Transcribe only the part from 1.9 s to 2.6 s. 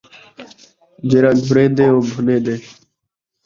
او بھنین٘دے